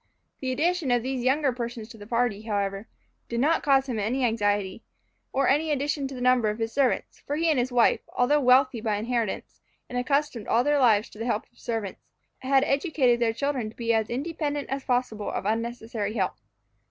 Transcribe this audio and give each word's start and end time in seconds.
The 0.39 0.51
addition 0.51 0.89
of 0.89 1.03
these 1.03 1.23
younger 1.23 1.53
persons 1.53 1.87
to 1.89 1.97
the 1.99 2.07
party, 2.07 2.41
however, 2.41 2.87
did 3.29 3.39
not 3.39 3.61
cause 3.61 3.87
him 3.87 3.99
any 3.99 4.25
anxiety, 4.25 4.83
or 5.31 5.47
any 5.47 5.69
addition 5.69 6.07
to 6.07 6.15
the 6.15 6.21
number 6.21 6.49
of 6.49 6.57
his 6.57 6.71
servants; 6.73 7.19
for 7.19 7.35
he 7.35 7.51
and 7.51 7.59
his 7.59 7.71
wife, 7.71 7.99
although 8.15 8.39
wealthy 8.41 8.81
by 8.81 8.95
inheritance, 8.95 9.61
and 9.87 9.99
accustomed 9.99 10.47
all 10.47 10.63
their 10.63 10.79
lives 10.79 11.07
to 11.11 11.19
the 11.19 11.27
help 11.27 11.43
of 11.51 11.59
servants, 11.59 12.01
had 12.39 12.63
educated 12.63 13.19
their 13.19 13.31
children 13.31 13.69
to 13.69 13.75
be 13.75 13.93
as 13.93 14.09
independent 14.09 14.69
as 14.69 14.83
possible 14.83 15.29
of 15.29 15.45
unnecessary 15.45 16.15
help. 16.15 16.33